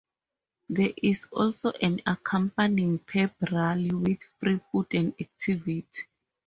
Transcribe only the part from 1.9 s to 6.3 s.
accompanying pep rally with free food and activity.